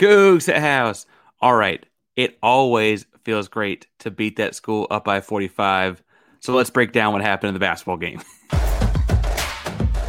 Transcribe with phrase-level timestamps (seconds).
[0.00, 1.04] Coogs house.
[1.42, 1.84] All right.
[2.16, 6.02] It always feels great to beat that school up by 45.
[6.40, 8.22] So let's break down what happened in the basketball game.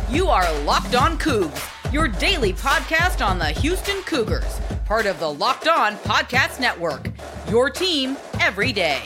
[0.09, 5.34] You are Locked On Coogs, your daily podcast on the Houston Cougars, part of the
[5.34, 7.12] Locked On Podcast Network.
[7.50, 9.04] Your team every day.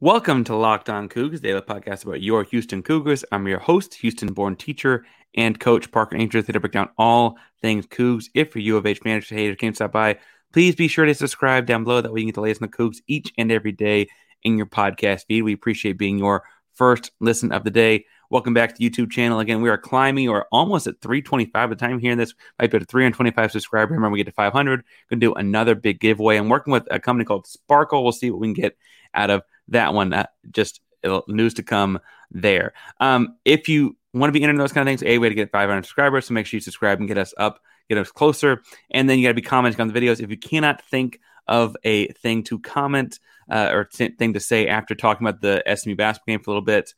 [0.00, 3.24] Welcome to Locked On Coogs, daily podcast about your Houston Cougars.
[3.32, 7.84] I'm your host, Houston-born teacher and coach Parker Ainsworth, here to break down all things
[7.88, 8.26] Coogs.
[8.32, 10.20] If you're U of H manager, haters can't stop by,
[10.52, 12.00] please be sure to subscribe down below.
[12.00, 14.06] That way you can get the latest on the Coogs each and every day
[14.44, 15.42] in your podcast feed.
[15.42, 18.04] We appreciate being your first listen of the day.
[18.30, 19.40] Welcome back to YouTube channel.
[19.40, 22.34] Again, we are climbing or almost at 325 by the time hearing this.
[22.60, 23.96] Might be at 325 subscribers.
[23.96, 24.84] Remember, we get to 500.
[25.10, 26.36] Going to do another big giveaway.
[26.36, 28.04] I'm working with a company called Sparkle.
[28.04, 28.78] We'll see what we can get
[29.12, 30.12] out of that one.
[30.12, 30.80] Uh, just
[31.28, 32.72] news to come there.
[33.00, 35.50] Um, if you want to be entering those kind of things, a way to get
[35.50, 36.26] 500 subscribers.
[36.26, 38.62] So make sure you subscribe and get us up, get us closer.
[38.90, 40.20] And then you got to be commenting on the videos.
[40.20, 44.66] If you cannot think of a thing to comment uh, or t- thing to say
[44.66, 46.94] after talking about the SMU basketball game for a little bit,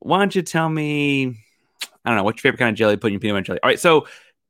[0.00, 1.38] why don't you tell me?
[2.04, 2.96] I don't know what's your favorite kind of jelly?
[2.96, 3.60] Put in peanut butter jelly.
[3.62, 4.06] All right, so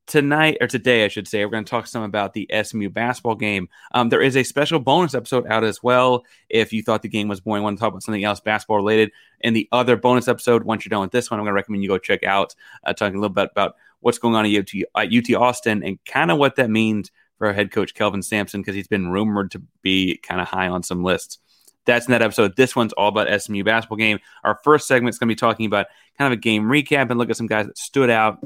[0.06, 3.34] tonight or today, I should say, we're going to talk some about the SMU basketball
[3.34, 3.68] game.
[3.92, 6.24] Um, there is a special bonus episode out as well.
[6.48, 9.10] If you thought the game was boring, want to talk about something else basketball related,
[9.40, 11.82] and the other bonus episode, once you're done with this one, I'm going to recommend
[11.82, 14.68] you go check out uh, talking a little bit about what's going on at UT,
[14.96, 18.60] at UT Austin and kind of what that means for our head coach Kelvin Sampson
[18.60, 21.38] because he's been rumored to be kind of high on some lists.
[21.84, 22.56] That's in that episode.
[22.56, 24.18] This one's all about SMU basketball game.
[24.42, 25.86] Our first segment is going to be talking about
[26.18, 28.44] kind of a game recap and look at some guys that stood out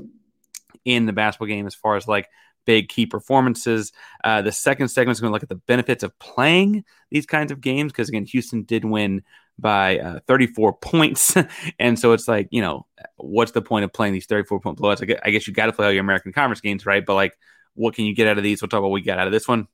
[0.84, 2.28] in the basketball game as far as like
[2.64, 3.92] big key performances.
[4.24, 7.50] Uh, the second segment is going to look at the benefits of playing these kinds
[7.52, 9.22] of games because again, Houston did win
[9.58, 11.36] by uh, 34 points,
[11.78, 15.02] and so it's like you know, what's the point of playing these 34 point blowouts?
[15.24, 17.04] I guess, you got to play all your American Conference games, right?
[17.04, 17.36] But like,
[17.74, 18.62] what can you get out of these?
[18.62, 19.66] We'll talk about what we got out of this one.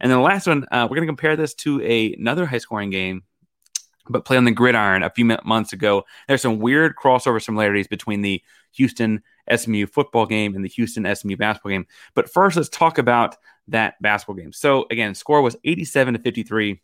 [0.00, 2.58] And then the last one, uh, we're going to compare this to a, another high
[2.58, 3.24] scoring game
[4.08, 6.04] but play on the gridiron a few months ago.
[6.26, 9.22] There's some weird crossover similarities between the Houston
[9.54, 11.86] SMU football game and the Houston SMU basketball game.
[12.14, 13.36] But first, let's talk about
[13.68, 14.52] that basketball game.
[14.52, 16.80] So again, score was 87 to 53.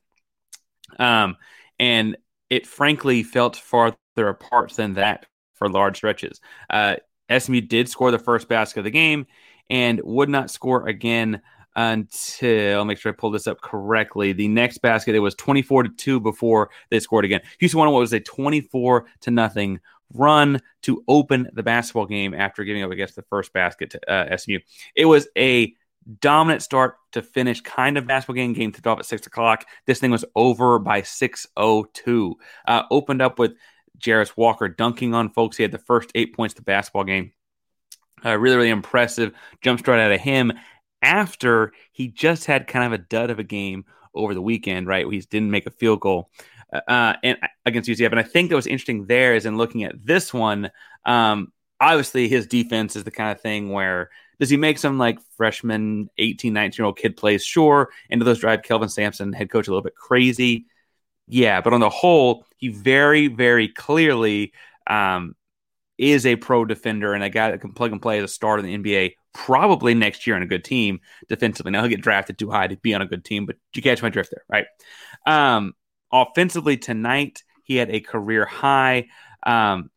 [0.98, 1.36] Um,
[1.78, 2.16] and
[2.50, 6.40] it frankly felt farther apart than that for large stretches.
[6.70, 6.96] Uh,
[7.36, 9.26] SMU did score the first basket of the game
[9.70, 11.40] and would not score again
[11.76, 14.32] until I'll make sure I pull this up correctly.
[14.32, 17.40] The next basket it was 24 to 2 before they scored again.
[17.58, 19.80] Houston won what was a 24 to nothing
[20.12, 24.36] run to open the basketball game after giving up, against the first basket to uh,
[24.36, 24.58] SMU.
[24.94, 25.74] It was a
[26.20, 28.52] dominant start to finish kind of basketball game.
[28.52, 29.64] Game tipped off at six o'clock.
[29.86, 32.34] This thing was over by 6:02.
[32.66, 33.54] Uh, opened up with
[33.98, 35.56] Jarace Walker dunking on folks.
[35.56, 37.32] He had the first eight points to basketball game.
[38.24, 40.52] Uh, really, really impressive jump start out of him
[41.02, 45.06] after he just had kind of a dud of a game over the weekend, right?
[45.06, 46.30] He didn't make a field goal
[46.72, 48.10] uh, and against UCF.
[48.10, 50.70] And I think that was interesting there is in looking at this one.
[51.04, 54.10] Um, obviously, his defense is the kind of thing where
[54.40, 57.44] does he make some like freshman 18, 19 year old kid plays?
[57.44, 57.90] Sure.
[58.10, 60.66] Into those drive Kelvin Sampson, head coach, a little bit crazy.
[61.28, 61.60] Yeah.
[61.60, 64.52] But on the whole, he very, very clearly
[64.86, 65.34] um,
[65.98, 68.64] is a pro defender and a guy that can plug and play as a starter
[68.64, 71.72] in the NBA probably next year on a good team defensively.
[71.72, 74.02] Now he'll get drafted too high to be on a good team, but you catch
[74.02, 74.66] my drift there, right?
[75.26, 75.74] Um,
[76.14, 79.08] offensively tonight, he had a career high.
[79.44, 79.90] Um,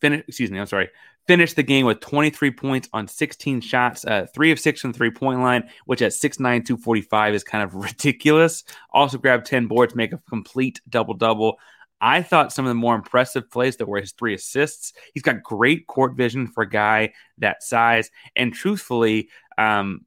[0.00, 0.88] finish, excuse me, I'm sorry.
[1.28, 5.10] Finished the game with 23 points on 16 shots, uh, three of six from three
[5.10, 8.64] point line, which at 6'9, 245 is kind of ridiculous.
[8.92, 11.58] Also grabbed 10 boards, make a complete double double.
[12.00, 14.92] I thought some of the more impressive plays that were his three assists.
[15.14, 18.10] He's got great court vision for a guy that size.
[18.34, 20.04] And truthfully, um,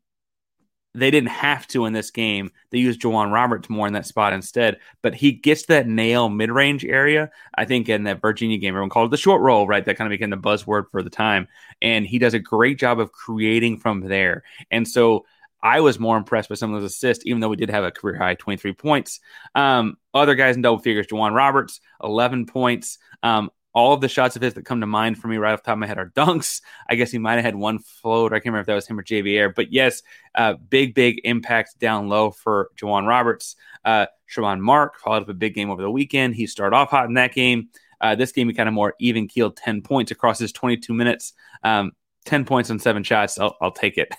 [0.96, 2.52] they didn't have to in this game.
[2.70, 4.80] They used J'Wan Roberts more in that spot instead.
[5.02, 7.30] But he gets that nail mid range area.
[7.56, 9.84] I think in that Virginia game, everyone called it the short roll, right?
[9.84, 11.48] That kind of became the buzzword for the time.
[11.82, 14.44] And he does a great job of creating from there.
[14.72, 15.26] And so
[15.62, 17.92] I was more impressed with some of those assists, even though we did have a
[17.92, 19.20] career high 23 points.
[19.56, 23.00] Um, other guys in double figures, J'Wan Roberts, 11 points.
[23.24, 25.62] Um, all of the shots of his that come to mind for me right off
[25.62, 26.62] the top of my head are dunks.
[26.90, 28.32] I guess he might have had one float.
[28.32, 29.54] I can't remember if that was him or JVR.
[29.54, 30.02] But yes,
[30.34, 33.58] uh, big, big impact down low for J'Wan Roberts.
[33.84, 36.36] Uh, Tramon Mark followed up a big game over the weekend.
[36.36, 37.68] He started off hot in that game.
[38.00, 41.34] Uh, this game, he kind of more even keeled 10 points across his 22 minutes.
[41.62, 41.92] Um,
[42.24, 43.38] 10 points on seven shots.
[43.38, 44.16] I'll, I'll take it.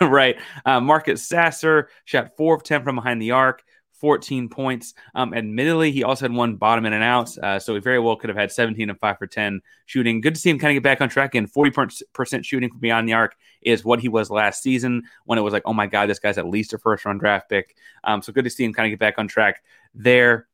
[0.00, 0.36] right.
[0.64, 3.62] Uh, Marcus Sasser shot four of 10 from behind the arc
[4.02, 4.94] 14 points.
[5.14, 8.16] Um, admittedly, he also had one bottom in and out, uh, so he very well
[8.16, 10.20] could have had 17 and 5 for 10 shooting.
[10.20, 11.36] Good to see him kind of get back on track.
[11.36, 15.42] And 40% shooting from beyond the arc is what he was last season when it
[15.42, 17.76] was like, oh my God, this guy's at least a first round draft pick.
[18.02, 19.62] Um, so good to see him kind of get back on track
[19.94, 20.48] there.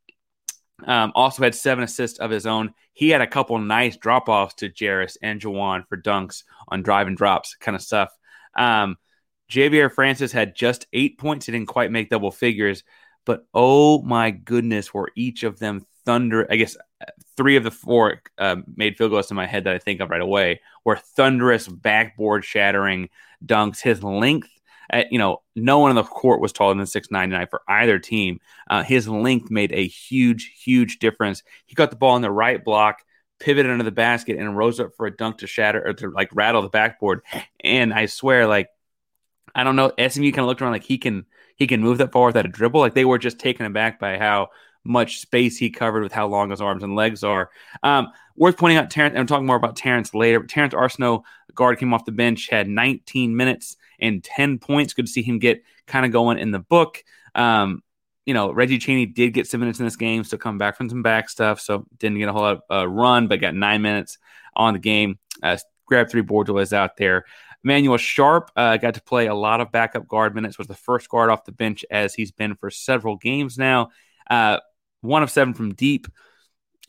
[0.85, 2.75] Um, also had seven assists of his own.
[2.93, 7.06] He had a couple nice drop offs to Jarace and J'Wan for dunks on drive
[7.06, 8.11] and drops kind of stuff.
[8.55, 8.99] Um,
[9.50, 11.47] Ja'Vier Francis had just eight points.
[11.47, 12.85] He didn't quite make double figures,
[13.29, 16.47] but oh my goodness, were each of them thunder.
[16.51, 16.79] I guess
[17.37, 20.09] three of the four uh, made field goals in my head that I think of
[20.09, 23.11] right away were thunderous, backboard shattering
[23.45, 23.83] dunks.
[23.83, 24.49] His length,
[24.89, 27.61] at, you know, no one on the court was taller than six nine nine for
[27.69, 28.41] either team.
[28.71, 31.43] Uh, his length made a huge, huge difference.
[31.67, 33.03] He got the ball in the right block
[33.41, 36.31] pivoted under the basket and rose up for a dunk to shatter or to like
[36.33, 37.21] rattle the backboard.
[37.63, 38.71] And I swear, like
[39.55, 39.93] I don't know.
[39.99, 41.27] SMU kind of looked around like he can
[41.59, 42.81] he can move that far without a dribble.
[42.81, 44.49] Like they were just taken aback by how
[44.85, 47.51] much space he covered with how long his arms and legs are.
[47.83, 49.17] Um, worth pointing out, Terrance.
[49.19, 50.41] I'm talking more about Terrance later.
[50.41, 51.25] But Terrance Arceneaux,
[51.55, 54.95] guard, came off the bench, had 19 minutes and 10 points.
[54.95, 57.03] Good to see him get kind of going in the book.
[57.35, 57.83] Um,
[58.25, 60.89] you know, Reggie Chaney did get some minutes in this game, so come back from
[60.89, 61.61] some back stuff.
[61.61, 64.19] So didn't get a whole lot of uh, run, but got nine minutes
[64.55, 65.19] on the game.
[65.43, 65.57] Uh,
[65.87, 67.25] grabbed three boards while was out there.
[67.65, 71.09] Emanuel Sharp uh, got to play a lot of backup guard minutes, was the first
[71.09, 73.91] guard off the bench as he's been for several games now.
[74.31, 74.59] Uh,
[75.01, 76.07] one of seven from deep.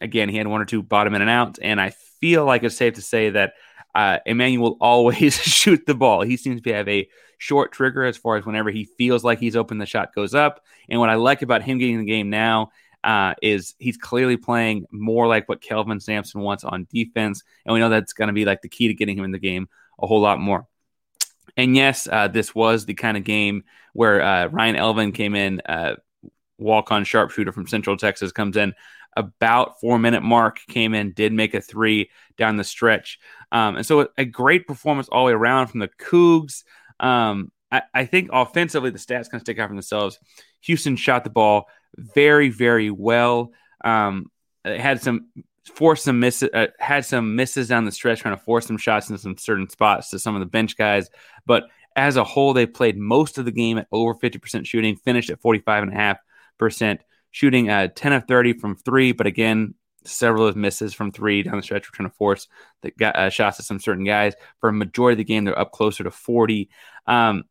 [0.02, 2.78] Again, he had one or two bottom in and out, and I feel like it's
[2.78, 3.54] safe to say that
[3.96, 6.22] uh, Emanuel always shoot the ball.
[6.22, 9.56] He seems to have a short trigger as far as whenever he feels like he's
[9.56, 10.64] open, the shot goes up.
[10.90, 12.72] And what I like about him getting the game now
[13.04, 17.80] uh, is he's clearly playing more like what Kelvin Sampson wants on defense, and we
[17.80, 19.68] know that's going to be like the key to getting him in the game
[20.02, 20.68] a whole lot more.
[21.58, 23.64] And yes, uh, this was the kind of game
[23.94, 25.96] where uh, Ryan Elvin came in, uh,
[26.58, 28.74] walk on sharpshooter from Central Texas, comes in
[29.16, 33.20] about four minute mark, came in, did make a three down the stretch.
[33.52, 36.64] Um, and so a, great performance all the way around from the Coogs.
[37.00, 40.20] Um, I, I, think offensively, the stats kind of stick out for themselves.
[40.62, 41.66] Houston shot the ball
[41.98, 43.52] very, very well.
[43.84, 44.32] Um,
[44.64, 45.30] had some
[45.70, 49.10] forced some misses, uh, had some misses down the stretch, trying to force some shots
[49.10, 51.10] in some certain spots to some of the bench guys.
[51.46, 51.64] But
[51.96, 55.42] as a whole, they played most of the game at over 50% shooting, finished at
[55.42, 57.00] 45.5%
[57.32, 59.12] shooting, uh, 10 of 30 from three.
[59.12, 59.74] But again,
[60.06, 61.88] several of misses from three down the stretch.
[61.88, 62.48] We're trying to force
[62.82, 64.34] the uh, shots to some certain guys.
[64.60, 66.70] For a majority of the game, they're up closer to 40.
[67.08, 67.44] Um,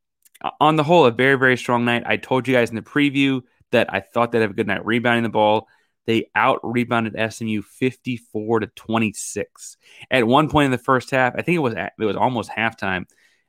[0.61, 2.05] on the whole, a very, very strong night.
[2.06, 3.43] I told you guys in the preview
[3.73, 5.69] that I thought they'd have a good night rebounding the ball.
[6.08, 9.76] They out rebounded SMU 54 to 26.
[10.10, 13.05] At one point in the first half, I think it was it was almost halftime.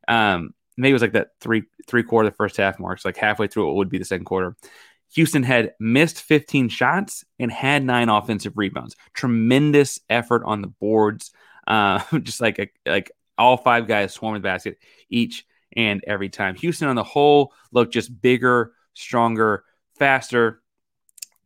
[0.10, 3.16] Um, maybe it was like that three three quarter of the first half marks, like
[3.16, 4.58] halfway through it would be the second quarter.
[5.14, 8.98] Houston had missed 15 shots and had nine offensive rebounds.
[9.14, 11.32] Tremendous effort on the boards.
[11.70, 15.46] Uh, just like a, like all five guys swarming the basket each
[15.78, 16.56] and every time.
[16.56, 19.64] Houston on the whole looked just bigger, stronger,
[20.00, 20.64] faster,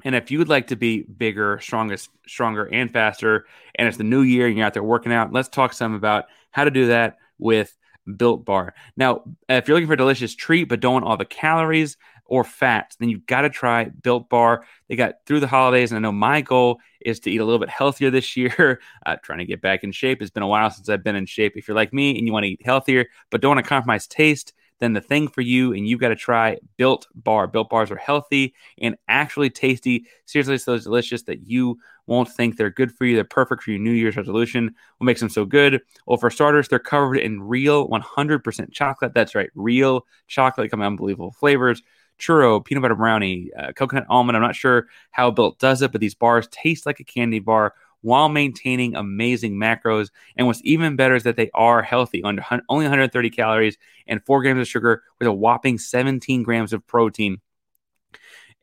[0.04, 3.46] and if you would like to be bigger, strongest, stronger, and faster,
[3.76, 6.26] and it's the new year and you're out there working out, let's talk some about
[6.52, 7.76] how to do that with
[8.18, 8.74] Built Bar.
[8.98, 12.44] Now, if you're looking for a delicious treat but don't want all the calories or
[12.44, 14.66] fats, then you've got to try Built Bar.
[14.88, 17.60] They got through the holidays, and I know my goal is to eat a little
[17.60, 20.22] bit healthier this year, uh, trying to get back in shape.
[20.22, 21.54] It's been a while since I've been in shape.
[21.56, 24.08] If you're like me and you want to eat healthier but don't want to compromise
[24.08, 27.48] taste, then the thing for you, and you've got to try Built Bar.
[27.48, 30.06] Built Bars are healthy and actually tasty.
[30.26, 31.78] Seriously, so delicious that you
[32.08, 33.16] won't think they're good for you.
[33.16, 34.76] They're perfect for your New Year's resolution.
[34.98, 35.82] What makes them so good?
[36.06, 39.14] Well, for starters, they're covered in real 100% chocolate.
[39.14, 41.82] That's right, real chocolate, Come unbelievable flavors
[42.20, 44.36] churro, peanut butter brownie, uh, coconut almond.
[44.36, 47.74] I'm not sure how Built does it, but these bars taste like a candy bar
[48.04, 50.10] while maintaining amazing macros.
[50.38, 54.42] And what's even better is that they are healthy, under only 130 calories and four
[54.42, 57.42] grams of sugar with a whopping 17 grams of protein.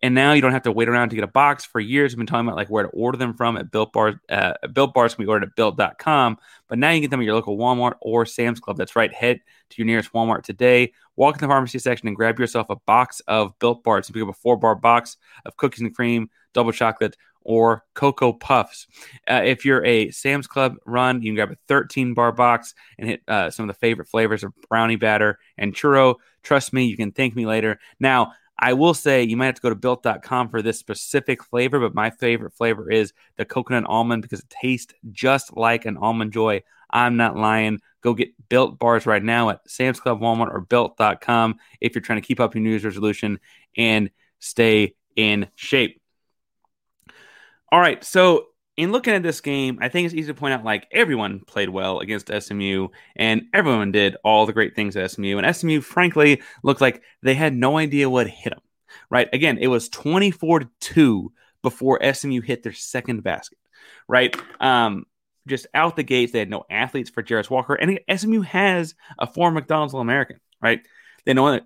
[0.02, 1.64] And now you don't have to wait around to get a box.
[1.64, 4.14] For years, I've been talking about like where to order them from at Built Bars.
[4.30, 7.26] Uh, Built Bars can be ordered at built.com, but now you can get them at
[7.26, 8.78] your local Walmart or Sam's Club.
[8.78, 9.12] That's right.
[9.12, 10.92] Head to your nearest Walmart today.
[11.16, 14.08] Walk in the pharmacy section and grab yourself a box of Built Bars.
[14.08, 18.32] You pick up a four bar box of cookies and cream, double chocolate, or Cocoa
[18.32, 18.86] Puffs.
[19.28, 23.08] Uh, if you're a Sam's Club run, you can grab a 13 bar box and
[23.08, 26.16] hit uh, some of the favorite flavors of brownie batter and churro.
[26.42, 27.78] Trust me, you can thank me later.
[27.98, 28.32] Now,
[28.62, 31.94] I will say you might have to go to built.com for this specific flavor, but
[31.94, 36.62] my favorite flavor is the coconut almond because it tastes just like an almond joy.
[36.90, 37.80] I'm not lying.
[38.02, 42.20] Go get built bars right now at Sam's Club, Walmart, or built.com if you're trying
[42.20, 43.40] to keep up your New Year's resolution
[43.76, 45.99] and stay in shape.
[47.72, 48.46] All right, so
[48.76, 51.68] in looking at this game, I think it's easy to point out like everyone played
[51.68, 55.38] well against SMU and everyone did all the great things at SMU.
[55.38, 58.62] And SMU, frankly, looked like they had no idea what hit them,
[59.10, 59.28] right?
[59.32, 63.58] Again, it was 24 to 2 before SMU hit their second basket,
[64.08, 64.34] right?
[64.60, 65.04] Um,
[65.46, 67.74] just out the gates, they had no athletes for Jarace Walker.
[67.74, 70.80] And SMU has a former McDonald's All American, right?
[71.26, 71.60] They know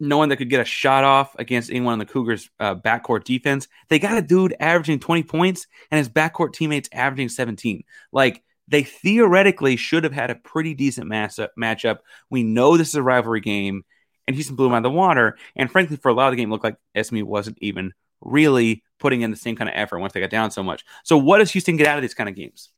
[0.00, 3.24] no one that could get a shot off against anyone on the Cougars' uh, backcourt
[3.24, 3.68] defense.
[3.88, 7.84] They got a dude averaging 20 points and his backcourt teammates averaging 17.
[8.10, 11.98] Like, they theoretically should have had a pretty decent mass- matchup.
[12.30, 13.84] We know this is a rivalry game,
[14.26, 15.36] and Houston blew him out of the water.
[15.56, 19.22] And frankly, for a lot of the game, looked like SMU wasn't even really putting
[19.22, 20.84] in the same kind of effort once they got down so much.
[21.02, 22.70] So, what does Houston get out of these kind of games?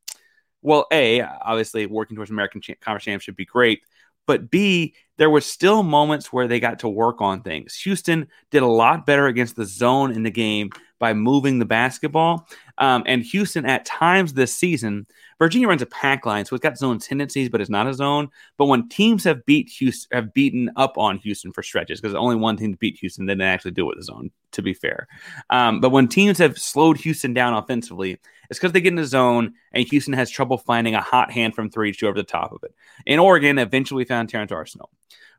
[0.63, 3.83] Well, A, obviously, working towards American Conference Championship would be great.
[4.27, 7.75] But B, there were still moments where they got to work on things.
[7.77, 10.71] Houston did a lot better against the zone in the game
[11.03, 12.47] by moving the basketball.
[12.79, 16.79] Um, and Houston, at times this season, Virginia runs a pack line, so it's got
[16.79, 18.29] zone tendencies, but it's not a zone.
[18.57, 22.37] But when teams have beat Houston, have beaten up on Houston for stretches, because only
[22.37, 24.31] one team to beat Houston, then they actually do it with the zone.
[24.53, 25.09] To be fair,
[25.51, 29.05] um, but when teams have slowed Houston down offensively, it's because they get in the
[29.05, 32.23] zone and Houston has trouble finding a hot hand from three to shoot over the
[32.23, 32.75] top of it.
[33.07, 34.91] In Oregon, eventually found Terrance Arceneaux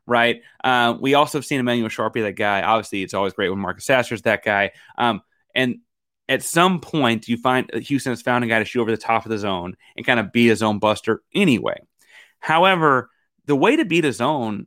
[0.06, 0.42] right?
[0.62, 2.60] Uh, we also have seen Emanuel Sharpie, that guy.
[2.60, 4.72] Obviously, it's always great when Marcus Sasser's that guy.
[4.98, 5.22] Um,
[5.54, 5.78] and
[6.28, 9.26] at some point, you find Houston has found a guy to shoot over the top
[9.26, 11.78] of the zone and kind of beat a zone buster anyway.
[12.40, 13.10] However,
[13.46, 14.66] the way to beat a zone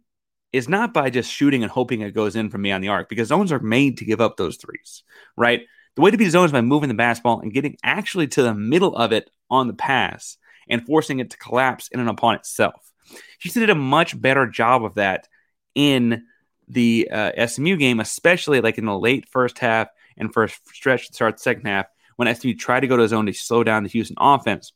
[0.54, 3.28] is not by just shooting and hoping it goes in from beyond the arc because
[3.28, 5.04] zones are made to give up those threes,
[5.36, 5.62] right?
[5.96, 8.44] The way to beat a zone is by moving the basketball and getting actually to
[8.44, 10.38] the middle of it on the pass
[10.70, 12.92] and forcing it to collapse in and upon itself.
[13.40, 15.28] Houston did a much better job of that
[15.74, 16.24] in
[16.68, 21.08] the uh, SMU game, especially like in the late first half and for a stretch
[21.08, 23.64] to start the second half when SMU tried to go to a zone to slow
[23.64, 24.74] down the Houston offense.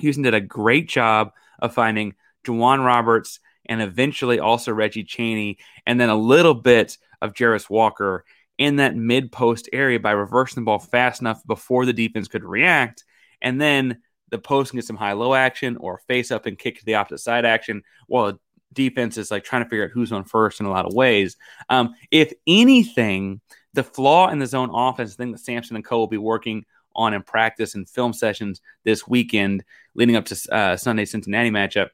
[0.00, 2.14] Houston did a great job of finding
[2.46, 8.24] J'Wan Roberts and eventually also Reggie Chaney, and then a little bit of Jarace Walker
[8.56, 12.44] in that mid post area by reversing the ball fast enough before the defense could
[12.44, 13.04] react.
[13.40, 13.98] And then
[14.30, 16.96] the post can get some high low action or face up and kick to the
[16.96, 18.38] opposite side action while
[18.72, 21.36] defense is like trying to figure out who's on first in a lot of ways.
[21.68, 23.40] Um, if anything,
[23.74, 27.14] the flaw in the zone offense, thing that Sampson and Co will be working on
[27.14, 31.88] in practice and film sessions this weekend leading up to uh, Sunday Cincinnati matchup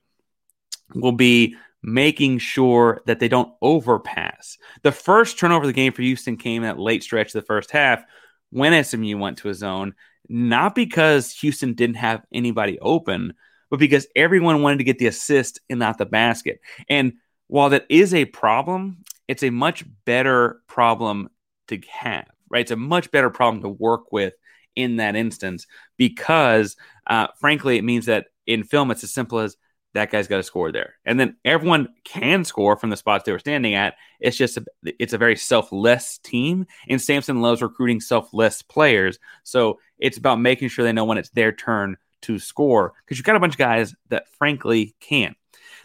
[0.95, 4.57] will be making sure that they don't overpass.
[4.83, 7.47] The first turnover of the game for Houston came in that late stretch of the
[7.47, 8.03] first half
[8.51, 9.95] when SMU went to a zone,
[10.29, 13.35] not because Houston didn't have anybody open,
[13.75, 16.61] but because everyone wanted to get the assist and not the basket.
[16.89, 17.15] And
[17.49, 21.29] while that is a problem, it's a much better problem
[21.67, 22.61] to have, right?
[22.61, 24.35] It's a much better problem to work with
[24.77, 25.67] in that instance
[25.97, 26.77] because,
[27.09, 29.57] uh, frankly, it means that in film, it's as simple as
[29.95, 30.95] that guy's got to score there.
[31.05, 33.95] And then everyone can score from the spots they were standing at.
[34.21, 39.19] It's just a, it's a very selfless team, and Sampson loves recruiting selfless players.
[39.43, 43.25] So it's about making sure they know when it's their turn to score because you've
[43.25, 45.37] got a bunch of guys that frankly can't.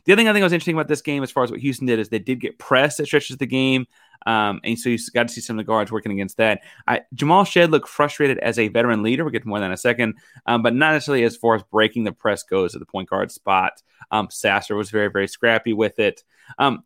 [0.06, 1.88] The other thing I think was interesting about this game, as far as what Houston
[1.88, 3.86] did, is they did get pressed at stretches the game.
[4.26, 6.62] Um, and so you got to see some of the guards working against that.
[6.88, 9.24] I, Jamal Shead looked frustrated as a veteran leader.
[9.24, 10.16] We'll get more than a second,
[10.46, 13.32] um, but not necessarily as far as breaking the press goes at the point guard
[13.32, 13.82] spot.
[14.12, 16.24] Um, Sasser was very, very scrappy with it.
[16.58, 16.84] Um,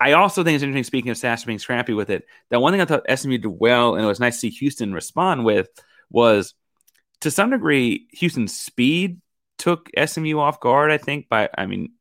[0.00, 2.80] I also think it's interesting, speaking of Sasser being scrappy with it, that one thing
[2.80, 5.68] I thought SMU did well, and it was nice to see Houston respond with,
[6.10, 6.54] was
[7.20, 9.20] to some degree, Houston's speed
[9.58, 11.92] took SMU off guard, I think, by, I mean,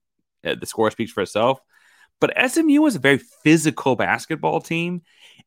[0.45, 1.59] uh, the score speaks for itself.
[2.19, 5.01] But SMU was a very physical basketball team.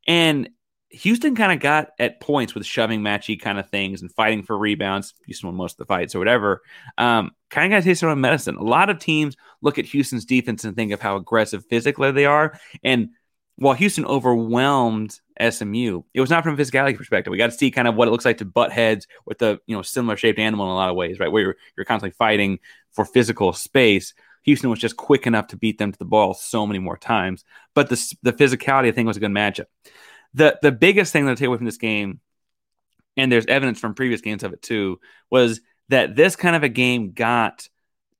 [0.06, 0.50] And
[0.90, 4.56] Houston kind of got at points with shoving matchy kind of things and fighting for
[4.56, 5.14] rebounds.
[5.26, 6.62] Houston won most of the fights or whatever.
[6.96, 8.56] Um, kind of got to taste of own medicine.
[8.56, 12.24] A lot of teams look at Houston's defense and think of how aggressive physically they
[12.24, 12.58] are.
[12.84, 13.10] And
[13.56, 17.30] while Houston overwhelmed SMU, it was not from a physicality perspective.
[17.30, 19.60] We got to see kind of what it looks like to butt heads with a
[19.66, 21.30] you know similar shaped animal in a lot of ways, right?
[21.30, 22.58] Where you're you're constantly fighting
[22.92, 24.14] for physical space.
[24.42, 27.44] Houston was just quick enough to beat them to the ball so many more times.
[27.74, 29.66] But the the physicality, I think, was a good matchup.
[30.34, 32.20] The the biggest thing that I take away from this game,
[33.16, 35.00] and there's evidence from previous games of it too,
[35.30, 37.68] was that this kind of a game got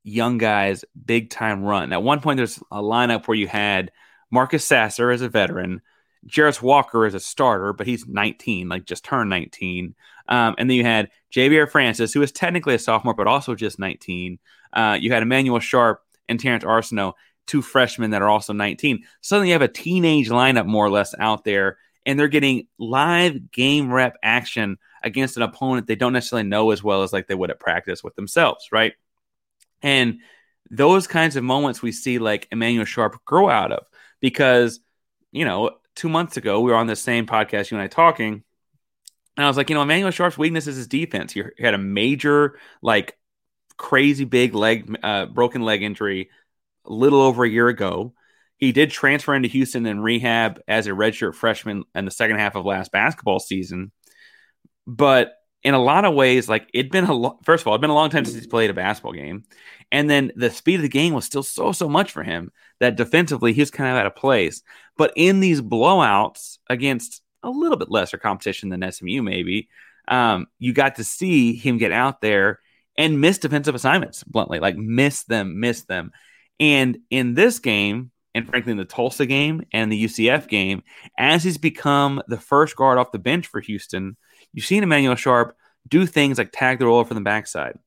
[0.07, 1.93] young guys big time run.
[1.93, 3.91] At one point, there's a lineup where you had
[4.31, 5.83] Marcus Sasser as a veteran,
[6.27, 9.95] Jarace Walker as a starter, but he's 19, like just turned 19.
[10.29, 13.79] Um, and then you had Ja'Vier Francis, who is technically a sophomore, but also just
[13.79, 14.39] 19.
[14.73, 17.15] Uh, you had Emanuel Sharp and Terrance Arceneaux,
[17.47, 19.05] two freshmen that are also 19.
[19.21, 21.79] Suddenly you have a teenage lineup more or less out there.
[22.05, 26.83] and they're getting live game rep action against an opponent they don't necessarily know as
[26.83, 28.95] well as like they would at practice with themselves, right?
[29.83, 30.21] And
[30.71, 33.87] those kinds of moments we see like Emanuel Sharp grow out of
[34.21, 34.81] because,
[35.33, 38.45] you know, two months ago we were on the same podcast, you and I talking,
[39.37, 41.33] and I was like, you know, Emanuel Sharp's weakness is his defense.
[41.33, 43.19] He had a major, like,
[43.77, 46.31] crazy big leg, uh, broken leg injury
[46.87, 48.15] a little over a year ago.
[48.57, 52.55] He did transfer into Houston and rehab as a redshirt freshman in the second half
[52.55, 53.93] of last basketball season.
[54.87, 57.81] But in a lot of ways, like it'd been a lo- first of all, it'd
[57.81, 59.45] been a long time since he's played a basketball game,
[59.91, 62.97] and then the speed of the game was still so so much for him that
[62.97, 64.63] defensively he was kind of out of place.
[64.97, 69.69] But in these blowouts against a little bit lesser competition than SMU, maybe
[70.09, 72.61] um, you got to see him get out there
[72.97, 76.13] and miss defensive assignments bluntly, like miss them, miss them.
[76.59, 80.83] And in this game, and frankly in the Tulsa game and the UCF game,
[81.19, 84.17] as he's become the first guard off the bench for Houston,
[84.57, 87.79] you've seen Emanuel Sharp do things like tag the roller from the backside,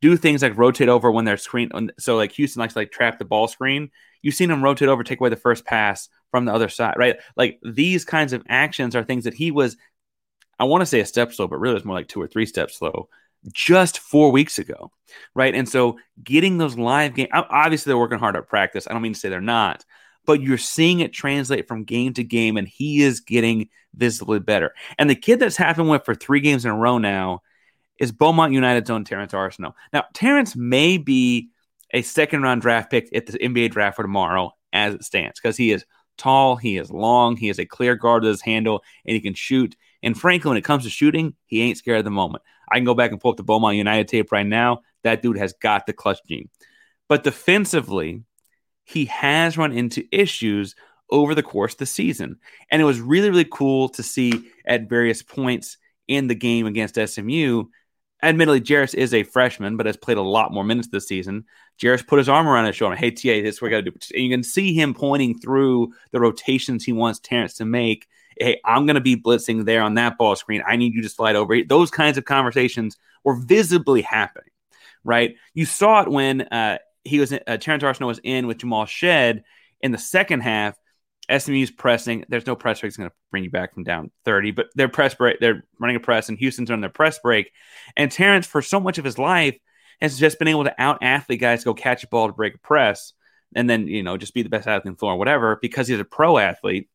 [0.00, 1.90] do things like rotate over when they're screen.
[1.98, 3.90] So like Houston likes to like trap the ball screen.
[4.22, 7.16] You've seen him rotate over, take away the first pass from the other side, right?
[7.36, 9.76] Like these kinds of actions are things that he was,
[10.58, 12.46] I want to say a step slow, but really it's more like two or three
[12.46, 13.08] steps slow
[13.52, 14.92] just four weeks ago,
[15.34, 15.54] right?
[15.54, 18.86] And so getting those live games, obviously they're working hard at practice.
[18.88, 19.84] I don't mean to say they're not,
[20.26, 24.72] but you're seeing it translate from game to game, and he is getting visibly better.
[24.98, 27.42] And the kid that's happened with for three games in a row now
[27.98, 29.74] is Beaumont United's own Terrance Arceneaux.
[29.92, 31.50] Now, Terrance may be
[31.92, 35.56] a second round draft pick at the NBA draft for tomorrow as it stands because
[35.56, 35.84] he is
[36.16, 39.34] tall, he is long, he has a clear guard with his handle, and he can
[39.34, 39.76] shoot.
[40.02, 42.42] And frankly, when it comes to shooting, he ain't scared of the moment.
[42.70, 44.80] I can go back and pull up the Beaumont United tape right now.
[45.04, 46.48] That dude has got the clutch gene.
[47.08, 48.22] But defensively,
[48.84, 50.74] he has run into issues
[51.10, 52.38] over the course of the season.
[52.70, 55.76] And it was really, really cool to see at various points
[56.08, 57.64] in the game against SMU.
[58.22, 61.44] Admittedly, Jarace is a freshman, but has played a lot more minutes this season.
[61.80, 62.96] Jarace put his arm around his shoulder.
[62.96, 63.96] Hey, TA, this is what we got to do.
[64.14, 68.06] And you can see him pointing through the rotations he wants Terrance to make.
[68.38, 70.62] Hey, I'm going to be blitzing there on that ball screen.
[70.66, 71.62] I need you to slide over.
[71.62, 74.50] Those kinds of conversations were visibly happening,
[75.04, 75.34] right?
[75.52, 79.44] You saw it when uh, he was uh, Terrance Arceneaux was in with Jamal Shead
[79.80, 80.76] in the second half.
[81.30, 82.24] SMU's pressing.
[82.28, 82.88] There's no press break.
[82.88, 85.38] It's going to bring you back from down 30, but they're press break.
[85.40, 87.52] They're running a press, and Houston's on their press break.
[87.96, 89.56] And Terrance, for so much of his life,
[90.00, 92.58] has just been able to out athlete guys go catch a ball to break a
[92.58, 93.12] press,
[93.54, 95.86] and then you know just be the best athlete on the floor or whatever because
[95.86, 96.88] he's a pro athlete,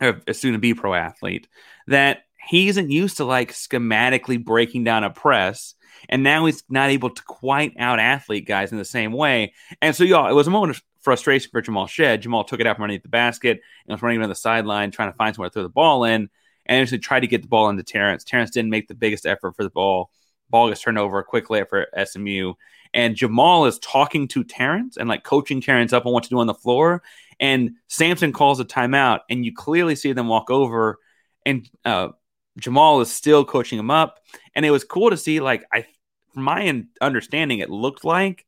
[0.00, 1.46] or a soon to be pro athlete.
[1.88, 5.74] That he isn't used to like schematically breaking down a press
[6.08, 9.54] and now he's not able to quite out athlete guys in the same way.
[9.80, 12.22] And so, y'all, it was a moment of frustration for Jamal Shead.
[12.22, 15.10] Jamal took it out from underneath the basket and was running around the sideline trying
[15.10, 16.28] to find somewhere to throw the ball in
[16.66, 18.24] and actually tried to get the ball into Terrance.
[18.24, 20.10] Terrance didn't make the biggest effort for the ball.
[20.48, 22.54] Ball gets turned over quickly for SMU.
[22.94, 26.38] And Jamal is talking to Terrance and like coaching Terrance up on what to do
[26.38, 27.02] on the floor.
[27.40, 30.98] And Sampson calls a timeout, and you clearly see them walk over.
[31.44, 32.10] And uh,
[32.58, 34.18] Jamal is still coaching him up.
[34.54, 35.86] And it was cool to see, like, I,
[36.34, 38.44] from my understanding, it looked like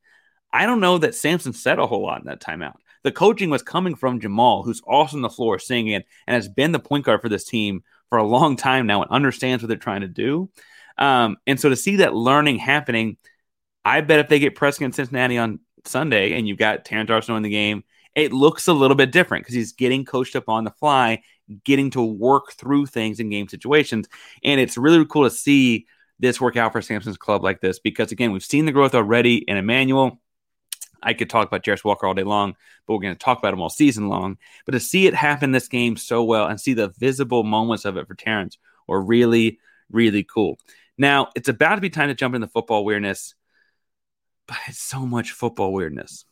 [0.54, 2.76] I don't know that Sampson said a whole lot in that timeout.
[3.02, 6.70] The coaching was coming from Jamal, who's also on the floor singing and has been
[6.70, 9.76] the point guard for this team for a long time now and understands what they're
[9.76, 10.48] trying to do.
[10.96, 13.16] Um, and so to see that learning happening,
[13.84, 17.36] I bet if they get pressed against Cincinnati on Sunday and you've got Terrance Arceneaux
[17.36, 17.82] in the game,
[18.14, 21.22] it looks a little bit different because he's getting coached up on the fly
[21.64, 24.08] getting to work through things in game situations.
[24.42, 25.86] And it's really cool to see
[26.18, 29.36] this work out for Sampson's club like this because, again, we've seen the growth already
[29.36, 30.20] in Emanuel.
[31.02, 33.52] I could talk about Jarace Walker all day long, but we're going to talk about
[33.52, 34.38] him all season long.
[34.64, 37.96] But to see it happen this game so well and see the visible moments of
[37.98, 39.58] it for Terrance were really,
[39.90, 40.58] really cool.
[40.96, 43.34] Now, it's about to be time to jump into football weirdness,
[44.46, 46.24] but it's so much football weirdness.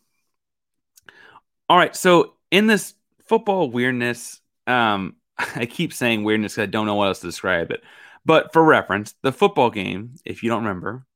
[1.69, 2.95] All right, so in this
[3.25, 4.42] football weirdness
[4.73, 7.83] um, I keep saying weirdness because I don't know what else to describe it.
[8.25, 11.07] But for reference, the football game, if you don't remember,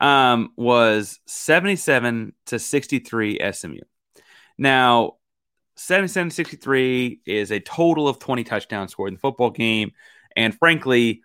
[0.00, 3.80] um, was 77 to 63 SMU.
[4.58, 5.14] Now,
[5.76, 9.92] 77 to 63 is a total of 20 touchdowns scored in the football game.
[10.36, 11.22] And frankly,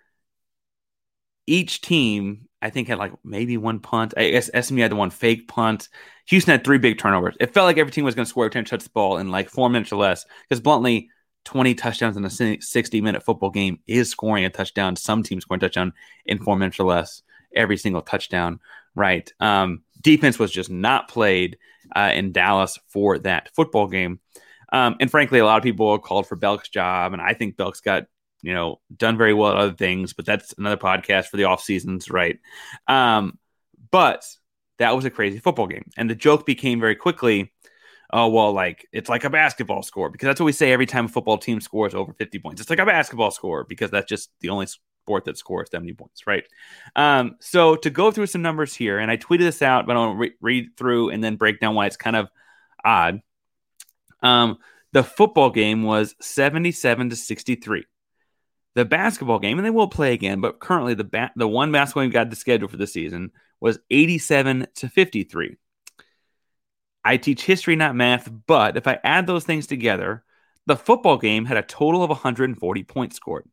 [1.45, 4.13] each team, I think, had like maybe one punt.
[4.15, 5.89] I guess SMU had the one fake punt.
[6.27, 7.35] Houston had three big turnovers.
[7.39, 9.49] It felt like every team was going to score 10 touch the ball in like
[9.49, 10.25] four minutes or less.
[10.47, 11.09] Because bluntly,
[11.47, 14.97] 20 touchdowns in a 60 minute football game is scoring a touchdown.
[14.97, 15.93] Some teams scoring a touchdown
[16.25, 17.23] in four minutes or less
[17.55, 18.59] every single touchdown,
[18.95, 19.31] right?
[19.39, 21.57] Um, defense was just not played
[21.95, 24.19] uh, in Dallas for that football game.
[24.73, 27.79] Um, and frankly, a lot of people called for Belk's job, and I think Belk's
[27.79, 28.07] got
[28.41, 31.63] you know, done very well at other things, but that's another podcast for the off
[31.63, 32.37] seasons, right?
[32.87, 33.39] Um,
[33.89, 34.25] but
[34.79, 35.89] that was a crazy football game.
[35.97, 37.51] And the joke became very quickly,
[38.11, 41.05] oh, well, like it's like a basketball score, because that's what we say every time
[41.05, 42.61] a football team scores over 50 points.
[42.61, 44.67] It's like a basketball score, because that's just the only
[45.07, 46.43] sport that scores 70 points, right?
[46.95, 49.99] Um, so to go through some numbers here, and I tweeted this out, but I
[49.99, 52.29] want to re- read through and then break down why it's kind of
[52.83, 53.21] odd.
[54.21, 54.57] Um,
[54.93, 57.85] the football game was 77 to 63.
[58.75, 62.03] The basketball game, and they will play again, but currently the ba- the one basketball
[62.03, 65.57] game got the schedule for the season was 87 to 53.
[67.07, 70.25] I teach history, not math, but if I add those things together,
[70.65, 73.45] the football game had a total of 140 points scored.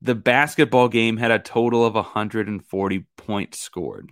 [0.00, 4.10] The basketball game had a total of 140 points scored.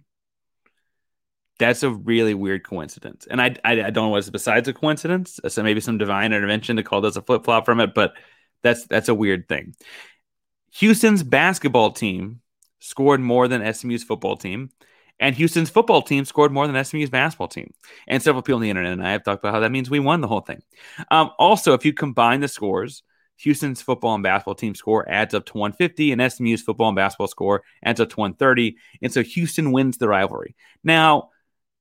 [1.59, 3.27] That's a really weird coincidence.
[3.31, 5.40] And I, I, I don't know what's besides a coincidence.
[5.48, 8.12] So maybe some divine intervention to call this a flip flop from it, but
[8.62, 9.75] that's that's a weird thing.
[10.75, 12.40] Houston's basketball team
[12.79, 14.70] scored more than SMU's football team,
[15.22, 17.72] and Houston's football team scored more than SMU's basketball team.
[18.08, 20.00] And several people on the internet and I have talked about how that means we
[20.00, 20.62] won the whole thing.
[21.12, 23.04] Um, also, if you combine the scores,
[23.37, 27.28] Houston's football and basketball team score adds up to 150, and SMU's football and basketball
[27.28, 28.76] score adds up to 130.
[29.00, 30.56] And so Houston wins the rivalry.
[30.82, 31.30] Now,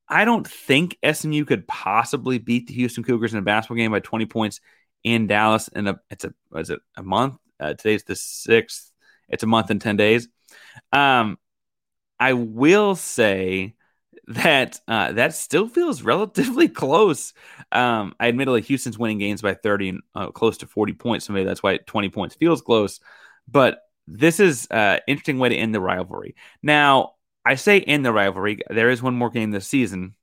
[0.08, 4.02] I don't think SMU could possibly beat the Houston Cougars in a basketball game by
[4.02, 4.62] 20 points
[5.04, 7.38] in Dallas in a it's a was it a month?
[7.60, 8.92] Uh, today's the sixth.
[9.30, 10.28] It's a month and 10 days.
[10.92, 11.38] Um,
[12.22, 13.74] I will say
[14.28, 17.34] that uh, that still feels relatively close.
[17.72, 21.34] Um, I admittedly Houston's winning games by 30 and uh, close to 40 points, so
[21.34, 23.00] maybe that's why 20 points feels close.
[23.48, 26.36] But this is an uh, interesting way to end the rivalry.
[26.62, 28.60] Now, I say end the rivalry.
[28.70, 30.14] There is one more game this season,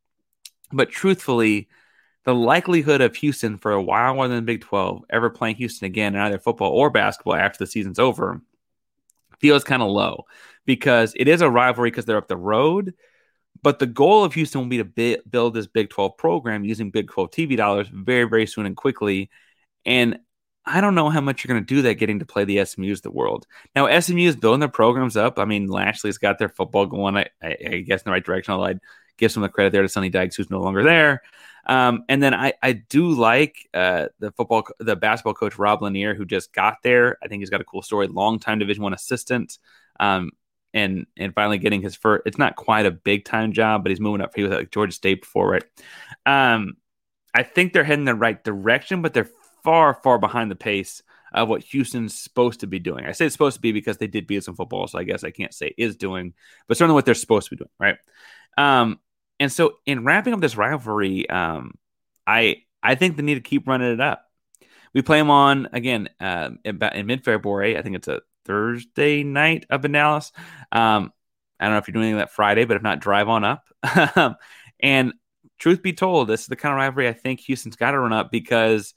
[0.73, 1.69] but truthfully,
[2.23, 5.87] the likelihood of Houston for a while more than the Big 12 ever playing Houston
[5.87, 8.41] again in either football or basketball after the season's over
[9.41, 10.25] feels kind of low
[10.69, 12.93] because it is a rivalry because they're up the road.
[13.63, 16.91] But the goal of Houston will be to bi- build this Big 12 program using
[16.91, 19.31] Big 12 TV dollars very, very soon and quickly.
[19.87, 20.19] And
[20.67, 22.97] I don't know how much you're going to do that getting to play the SMUs
[22.97, 23.47] of the world.
[23.75, 25.39] Now, SMU is building their programs up.
[25.39, 28.53] I mean, Lashlee's got their football going, I, I, I guess, in the right direction.
[28.53, 28.81] Although I'd
[29.17, 31.23] give some of the credit there to Sonny Dykes, who's no longer there.
[31.65, 36.15] Um, and then I, I do like uh, the football, the basketball coach Rob Lanier,
[36.15, 37.17] who just got there.
[37.23, 38.07] I think he's got a cool story.
[38.07, 39.59] Long time Division One assistant,
[39.99, 40.31] um,
[40.79, 42.23] and and finally getting his first.
[42.27, 44.33] It's not quite a big time job, but he's moving up.
[44.35, 45.65] He was at Georgia State before, right?
[46.27, 46.77] Um,
[47.35, 49.31] I think they're heading the right direction, but they're
[49.63, 53.05] far, far behind the pace of what Houston's supposed to be doing.
[53.05, 55.05] I say it's supposed to be because they did beat us in football, so I
[55.05, 56.35] guess I can't say is doing,
[56.67, 57.99] but certainly what they're supposed to be doing, right?
[58.57, 58.99] Um,
[59.39, 61.75] and so in wrapping up this rivalry, um,
[62.27, 64.25] I I think they need to keep running it up.
[64.95, 67.77] We play them on again uh, in, in mid February.
[67.77, 70.33] I think it's a Thursday night up in Dallas.
[70.73, 71.13] Um,
[71.61, 73.69] I don't know if you're doing that Friday, but if not, drive on up.
[74.81, 75.13] and
[75.59, 78.13] truth be told, this is the kind of rivalry I think Houston's got to run
[78.13, 78.95] up because,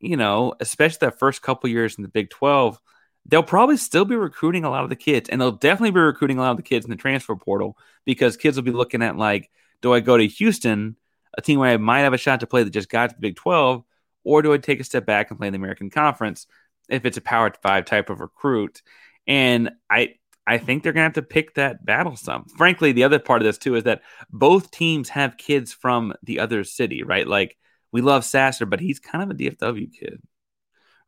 [0.00, 2.80] you know, especially that first couple years in the Big 12,
[3.26, 6.38] they'll probably still be recruiting a lot of the kids, and they'll definitely be recruiting
[6.38, 9.16] a lot of the kids in the transfer portal because kids will be looking at
[9.16, 9.50] like,
[9.82, 10.96] do I go to Houston,
[11.36, 13.20] a team where I might have a shot to play that just got to the
[13.20, 13.84] Big 12,
[14.24, 16.46] or do I take a step back and play in the American Conference
[16.88, 18.82] if it's a Power Five type of recruit?
[19.26, 20.14] And I
[20.46, 22.46] I think they're gonna have to pick that battle some.
[22.56, 26.40] Frankly, the other part of this too is that both teams have kids from the
[26.40, 27.26] other city, right?
[27.26, 27.56] Like
[27.92, 30.20] we love Sasser, but he's kind of a DFW kid,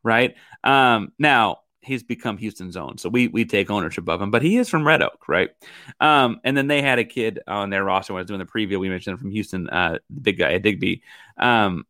[0.03, 0.35] right?
[0.62, 2.99] Um, now he's become Houston's own.
[2.99, 5.51] So we we take ownership of him, but he is from Red Oak, right?
[6.01, 8.47] Um, and then they had a kid on their roster when I was doing the
[8.47, 8.79] preview.
[8.79, 11.03] We mentioned from Houston, uh, the big guy, Digby.
[11.38, 11.87] Um,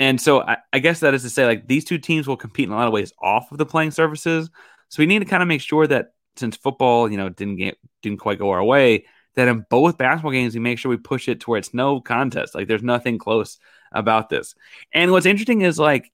[0.00, 2.66] and so I, I, guess that is to say, like these two teams will compete
[2.66, 4.48] in a lot of ways off of the playing surfaces.
[4.88, 7.76] So we need to kind of make sure that since football, you know, didn't get
[8.02, 11.28] didn't quite go our way, that in both basketball games we make sure we push
[11.28, 12.54] it to where it's no contest.
[12.54, 13.58] Like there's nothing close
[13.92, 14.54] about this.
[14.90, 16.10] And what's interesting is like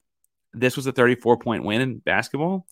[0.53, 2.66] this was a 34 point win in basketball.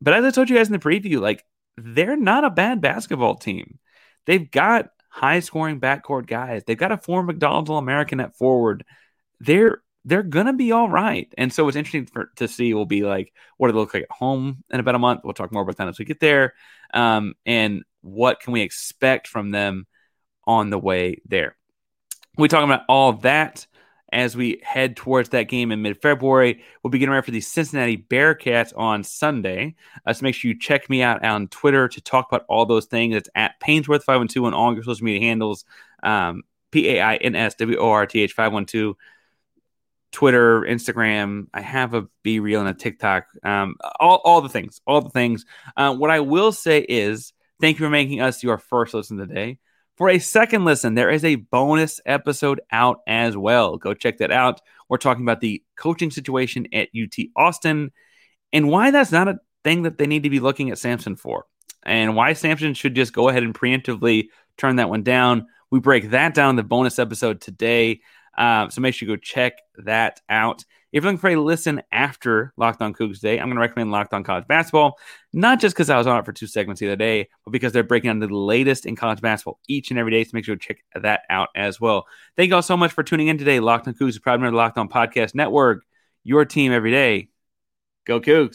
[0.00, 1.44] But as I told you guys in the preview, like
[1.76, 3.80] they're not a bad basketball team.
[4.26, 6.62] They've got high scoring backcourt guys.
[6.64, 8.84] They've got a former McDonald's All American at forward.
[9.40, 11.32] They're they're gonna be all right.
[11.36, 14.04] And so what's interesting for, to see will be like what do they look like
[14.04, 15.20] at home in about a month.
[15.24, 16.54] We'll talk more about that as we get there.
[16.94, 19.86] Um, and what can we expect from them
[20.44, 21.56] on the way there?
[22.38, 23.66] We talking about all that
[24.12, 26.62] as we head towards that game in mid February.
[26.82, 29.74] We'll be getting ready for the Cincinnati Bearcats on Sunday.
[30.06, 32.86] Uh, so make sure you check me out on Twitter to talk about all those
[32.86, 33.16] things.
[33.16, 35.64] It's at Painsworth512 on all your social media handles.
[36.02, 38.94] Um, P A I N S W O R T H 512.
[40.16, 41.46] Twitter, Instagram.
[41.52, 43.26] I have a BeReal and a TikTok.
[43.42, 45.44] Um, all, all the things, all the things.
[45.76, 49.58] Uh, what I will say is thank you for making us your first listen today.
[49.98, 53.76] For a second listen, there is a bonus episode out as well.
[53.76, 54.62] Go check that out.
[54.88, 57.92] We're talking about the coaching situation at UT Austin
[58.54, 61.44] and why that's not a thing that they need to be looking at Sampson for,
[61.82, 65.48] and why Sampson should just go ahead and preemptively turn that one down.
[65.70, 68.00] We break that down in the bonus episode today.
[68.36, 70.64] Uh, so make sure you go check that out.
[70.92, 73.90] If you're looking for a listen after Locked On Coogs Day, I'm going to recommend
[73.90, 74.98] Locked On College Basketball,
[75.32, 77.72] not just because I was on it for two segments the other day, but because
[77.72, 80.24] they're breaking down the latest in college basketball each and every day.
[80.24, 82.06] So make sure you check that out as well.
[82.36, 83.60] Thank you all so much for tuning in today.
[83.60, 85.84] Locked On Coogs is proud member of the Locked On Podcast Network.
[86.24, 87.28] Your team every day.
[88.06, 88.54] Go Coogs.